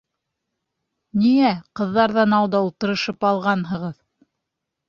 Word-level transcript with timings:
Ниңә 1.25 1.51
ҡыҙҙарҙан 1.81 2.33
алда 2.39 2.65
ултырышып 2.69 3.31
алғанһығыҙ? 3.33 3.97